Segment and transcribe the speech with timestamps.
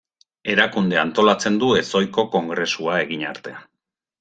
[0.53, 3.57] Erakundea antolatzen du Ez-Ohiko Kongresua egin arte.